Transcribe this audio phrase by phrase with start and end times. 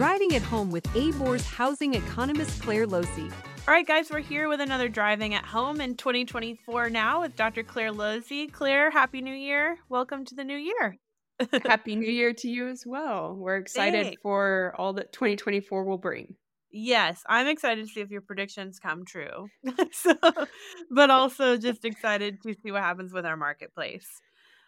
[0.00, 3.30] Driving It Home with ABOR's housing economist Clare Losey.
[3.68, 7.62] All right, guys, we're here with another Driving It Home in 2024 now with Dr.
[7.62, 8.50] Clare Losey.
[8.50, 9.76] Clare, Happy New Year.
[9.90, 10.96] Welcome to the new year.
[11.66, 13.36] Happy New Year to you as well.
[13.36, 14.22] We're excited Thanks.
[14.22, 16.34] for all that 2024 will bring.
[16.72, 19.48] Yes, I'm excited to see if your predictions come true.
[19.92, 20.14] so,
[20.90, 24.08] but also just excited to see what happens with our marketplace.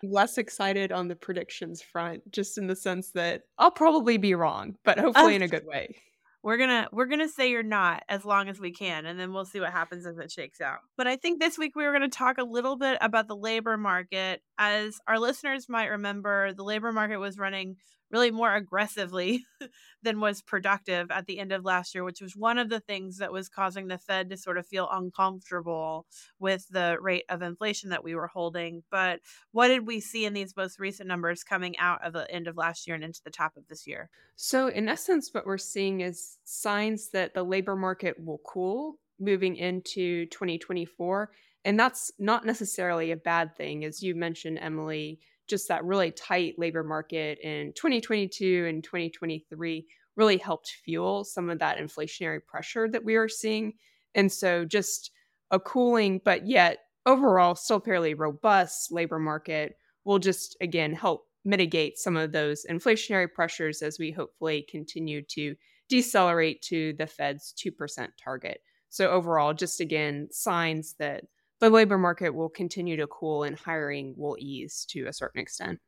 [0.02, 4.76] Less excited on the predictions front, just in the sense that I'll probably be wrong,
[4.84, 5.96] but oh, hopefully in a good way.
[6.42, 9.44] We're gonna we're gonna say you're not as long as we can, and then we'll
[9.44, 10.80] see what happens as it shakes out.
[10.96, 13.76] But I think this week we were gonna talk a little bit about the labor
[13.76, 14.42] market.
[14.58, 17.76] As our listeners might remember, the labor market was running
[18.12, 19.44] really more aggressively
[20.02, 23.18] than was productive at the end of last year, which was one of the things
[23.18, 26.06] that was causing the Fed to sort of feel uncomfortable
[26.38, 28.82] with the rate of inflation that we were holding.
[28.90, 29.20] But
[29.52, 32.56] what did we see in these most recent numbers coming out of the end of
[32.56, 34.10] last year and into the top of this year?
[34.36, 39.56] So, in essence, what we're seeing is signs that the labor market will cool moving
[39.56, 41.30] into 2024.
[41.64, 43.84] And that's not necessarily a bad thing.
[43.84, 45.20] As you mentioned, Emily,
[45.52, 49.86] just that really tight labor market in 2022 and 2023
[50.16, 53.74] really helped fuel some of that inflationary pressure that we are seeing.
[54.14, 55.10] And so, just
[55.50, 61.98] a cooling, but yet overall still fairly robust labor market will just again help mitigate
[61.98, 65.54] some of those inflationary pressures as we hopefully continue to
[65.90, 68.62] decelerate to the Fed's 2% target.
[68.88, 71.24] So, overall, just again, signs that
[71.62, 75.78] the labor market will continue to cool and hiring will ease to a certain extent.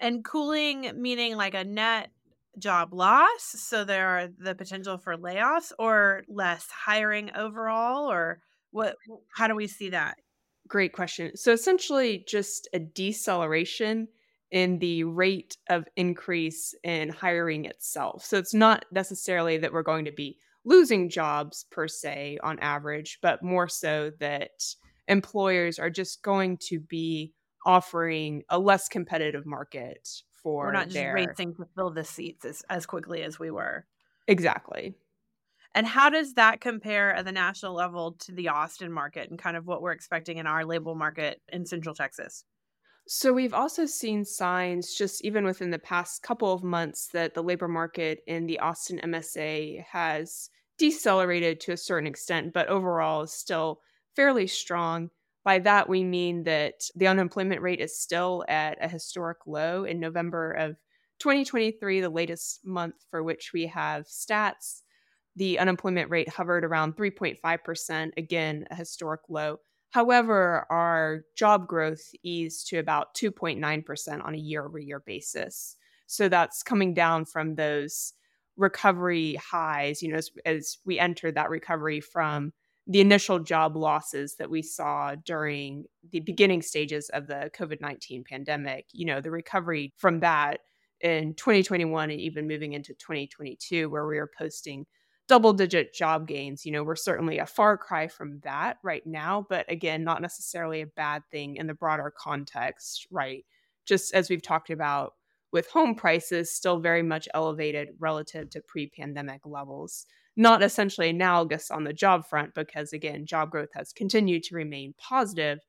[0.00, 2.10] And cooling meaning like a net
[2.58, 3.42] job loss.
[3.42, 8.96] So there are the potential for layoffs or less hiring overall, or what?
[9.36, 10.16] How do we see that?
[10.66, 11.36] Great question.
[11.36, 14.08] So essentially, just a deceleration
[14.50, 18.24] in the rate of increase in hiring itself.
[18.24, 23.18] So it's not necessarily that we're going to be losing jobs per se on average,
[23.20, 24.52] but more so that
[25.12, 27.32] employers are just going to be
[27.64, 30.08] offering a less competitive market
[30.42, 31.14] for We're not just their...
[31.14, 33.86] racing to fill the seats as, as quickly as we were.
[34.26, 34.94] Exactly.
[35.74, 39.56] And how does that compare at the national level to the Austin market and kind
[39.56, 42.44] of what we're expecting in our labor market in Central Texas?
[43.08, 47.42] So we've also seen signs just even within the past couple of months that the
[47.42, 53.32] labor market in the Austin MSA has decelerated to a certain extent, but overall is
[53.32, 53.80] still
[54.16, 55.10] fairly strong.
[55.44, 59.98] By that, we mean that the unemployment rate is still at a historic low in
[59.98, 60.76] November of
[61.18, 64.82] 2023, the latest month for which we have stats.
[65.36, 69.58] The unemployment rate hovered around 3.5%, again, a historic low.
[69.90, 75.76] However, our job growth eased to about 2.9% on a year over year basis.
[76.06, 78.14] So that's coming down from those
[78.56, 82.52] recovery highs, you know, as, as we entered that recovery from
[82.86, 88.24] the initial job losses that we saw during the beginning stages of the COVID 19
[88.24, 90.60] pandemic, you know, the recovery from that
[91.00, 94.86] in 2021 and even moving into 2022, where we were posting
[95.28, 99.46] double digit job gains, you know, we're certainly a far cry from that right now,
[99.48, 103.44] but again, not necessarily a bad thing in the broader context, right?
[103.86, 105.14] Just as we've talked about
[105.52, 110.06] with home prices still very much elevated relative to pre pandemic levels
[110.36, 114.94] not essentially analogous on the job front because again job growth has continued to remain
[114.98, 115.60] positive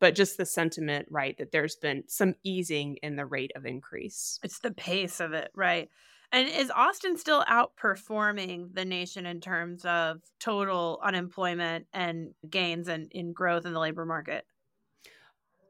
[0.00, 4.40] but just the sentiment right that there's been some easing in the rate of increase.
[4.42, 5.88] It's the pace of it right.
[6.32, 13.12] And is austin still outperforming the nation in terms of total unemployment and gains and
[13.12, 14.44] in growth in the labor market?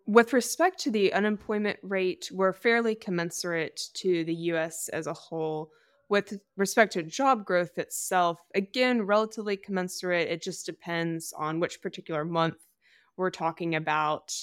[0.07, 5.71] With respect to the unemployment rate we're fairly commensurate to the us as a whole
[6.11, 10.29] with respect to job growth itself, again, relatively commensurate.
[10.29, 12.57] It just depends on which particular month
[13.17, 14.35] we're talking about.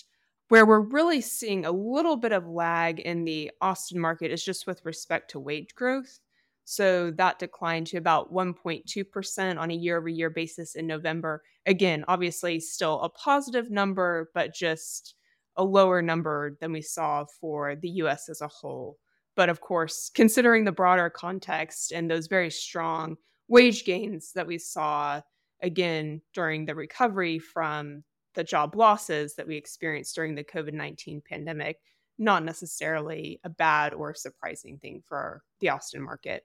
[0.48, 4.66] Where we're really seeing a little bit of lag in the Austin market is just
[4.66, 6.20] with respect to wage growth.
[6.64, 11.44] So that declined to about 1.2% on a year over year basis in November.
[11.66, 15.16] Again, obviously still a positive number, but just
[15.58, 18.98] a lower number than we saw for the US as a whole.
[19.38, 23.18] But of course, considering the broader context and those very strong
[23.48, 25.22] wage gains that we saw
[25.62, 28.04] again during the recovery from
[28.34, 31.78] the job losses that we experienced during the COVID 19 pandemic,
[32.18, 36.44] not necessarily a bad or surprising thing for the Austin market.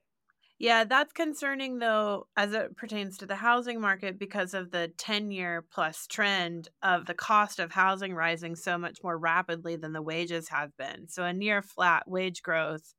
[0.63, 5.33] Yeah, that's concerning though, as it pertains to the housing market, because of the 10
[5.33, 10.01] year plus trend of the cost of housing rising so much more rapidly than the
[10.03, 11.09] wages have been.
[11.09, 12.95] So, a near flat wage growth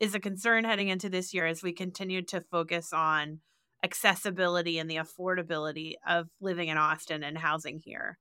[0.00, 3.40] is a concern heading into this year as we continue to focus on
[3.82, 8.18] accessibility and the affordability of living in Austin and housing here.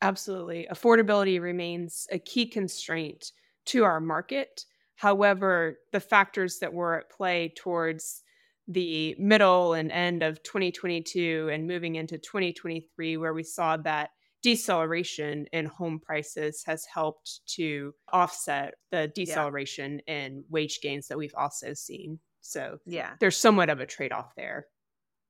[0.00, 0.66] Absolutely.
[0.70, 3.32] Affordability remains a key constraint
[3.66, 4.64] to our market.
[5.02, 8.22] However, the factors that were at play towards
[8.68, 14.10] the middle and end of 2022 and moving into 2023, where we saw that
[14.44, 20.14] deceleration in home prices has helped to offset the deceleration yeah.
[20.14, 22.20] in wage gains that we've also seen.
[22.40, 24.66] So, yeah, there's somewhat of a trade off there.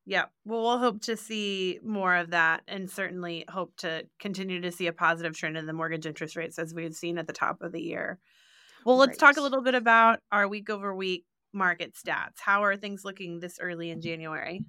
[0.04, 0.26] Yeah.
[0.44, 4.88] Well, we'll hope to see more of that and certainly hope to continue to see
[4.88, 7.72] a positive trend in the mortgage interest rates as we've seen at the top of
[7.72, 8.18] the year.
[8.84, 9.18] Well, let's right.
[9.18, 12.40] talk a little bit about our week over week market stats.
[12.40, 14.64] How are things looking this early in January?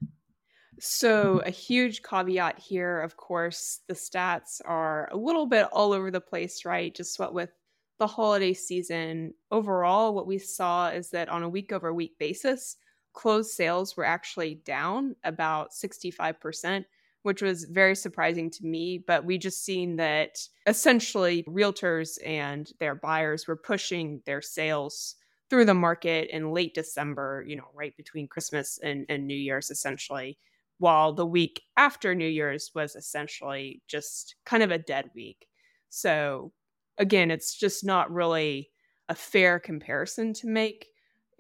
[0.80, 6.12] So, a huge caveat here, of course, the stats are a little bit all over
[6.12, 6.94] the place, right?
[6.94, 7.52] Just what with
[8.00, 9.34] the holiday season.
[9.52, 12.78] Overall, what we saw is that on a week over week basis,
[13.14, 16.86] closed sales were actually down about 65%,
[17.24, 19.04] which was very surprising to me.
[19.06, 20.38] But we just seen that
[20.68, 25.16] essentially realtors and their buyers were pushing their sales
[25.50, 29.70] through the market in late December, you know, right between Christmas and, and New Year's,
[29.70, 30.38] essentially,
[30.78, 35.48] while the week after New Year's was essentially just kind of a dead week.
[35.90, 36.54] So,
[36.98, 38.70] again, it's just not really
[39.10, 40.88] a fair comparison to make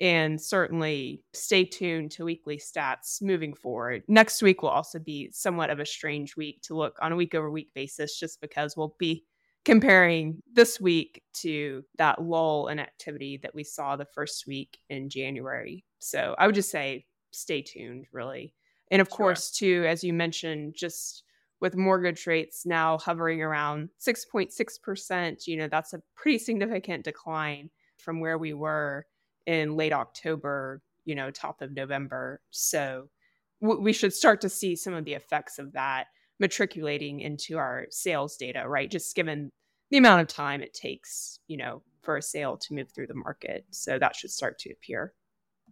[0.03, 4.03] and certainly stay tuned to weekly stats moving forward.
[4.09, 7.33] Next week will also be somewhat of a strange week to look on a week
[7.33, 9.23] over week basis, just because we'll be
[9.63, 15.09] comparing this week to that lull in activity that we saw the first week in
[15.09, 15.85] January.
[15.99, 18.53] So I would just say stay tuned, really.
[18.91, 19.17] And of sure.
[19.17, 21.23] course, too, as you mentioned, just
[21.61, 28.19] with mortgage rates now hovering around 6.6%, you know, that's a pretty significant decline from
[28.19, 29.05] where we were
[29.45, 32.41] in late October, you know, top of November.
[32.51, 33.09] So
[33.61, 36.07] w- we should start to see some of the effects of that
[36.39, 38.89] matriculating into our sales data, right?
[38.89, 39.51] Just given
[39.91, 43.13] the amount of time it takes, you know, for a sale to move through the
[43.13, 43.65] market.
[43.71, 45.13] So that should start to appear.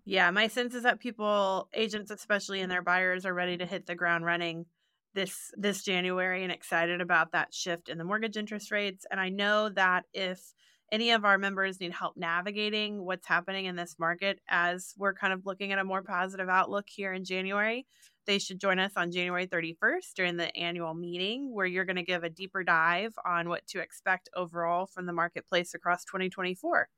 [0.05, 3.85] Yeah, my sense is that people, agents especially and their buyers are ready to hit
[3.85, 4.65] the ground running
[5.13, 9.05] this this January and excited about that shift in the mortgage interest rates.
[9.11, 10.53] And I know that if
[10.91, 15.33] any of our members need help navigating what's happening in this market as we're kind
[15.33, 17.85] of looking at a more positive outlook here in January,
[18.25, 22.03] they should join us on January 31st during the annual meeting where you're going to
[22.03, 26.89] give a deeper dive on what to expect overall from the marketplace across 2024.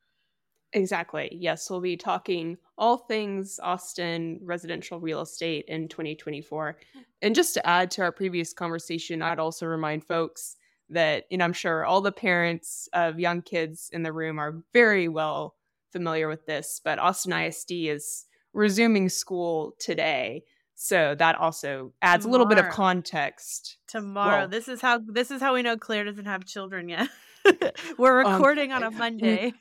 [0.76, 1.30] Exactly.
[1.40, 6.80] Yes, we'll be talking all things Austin residential real estate in 2024.
[7.22, 10.56] And just to add to our previous conversation, I'd also remind folks
[10.90, 14.62] that you know i'm sure all the parents of young kids in the room are
[14.74, 15.56] very well
[15.92, 20.44] familiar with this but austin isd is resuming school today.
[20.76, 22.30] So that also adds tomorrow.
[22.30, 23.78] a little bit of context.
[23.88, 24.40] Tomorrow.
[24.40, 27.10] Well, this is how this is how we know clare doesn't have children yet.
[27.98, 29.54] We're um, recording um, on a monday.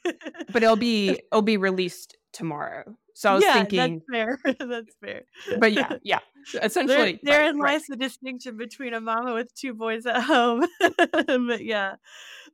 [0.53, 4.38] but it'll be it'll be released tomorrow so I was yeah, thinking that's fair.
[4.69, 5.23] that's fair.
[5.59, 6.19] But yeah, yeah.
[6.62, 7.99] Essentially, there, therein right, lies right.
[7.99, 10.67] the distinction between a mama with two boys at home.
[10.81, 11.97] but yeah,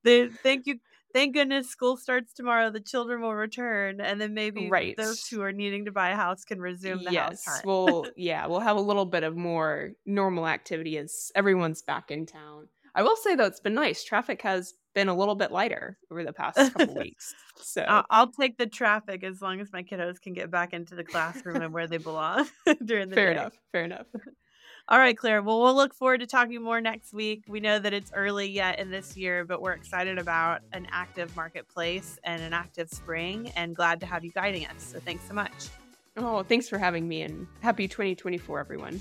[0.04, 0.78] they thank you.
[1.14, 2.70] Thank goodness school starts tomorrow.
[2.70, 4.94] The children will return, and then maybe right.
[4.96, 7.66] those who are needing to buy a house can resume the yes, house hunt.
[7.66, 12.26] well, yeah, we'll have a little bit of more normal activity as everyone's back in
[12.26, 12.68] town.
[12.98, 14.02] I will say though, it's been nice.
[14.02, 17.32] Traffic has been a little bit lighter over the past couple weeks.
[17.54, 20.96] So I'll, I'll, take the traffic as long as my kiddos can get back into
[20.96, 22.48] the classroom and where they belong
[22.84, 23.40] during the fair day.
[23.40, 23.52] enough.
[23.70, 24.06] Fair enough.
[24.88, 25.42] All right, Clare.
[25.42, 27.44] Well, we'll look forward to talking more next week.
[27.46, 31.36] We know that it's early yet in this year, but we're excited about an active
[31.36, 34.82] marketplace and an active spring and glad to have you guiding us.
[34.82, 35.68] So thanks so much.
[36.16, 39.00] Oh, thanks for having me and happy 2024, everyone.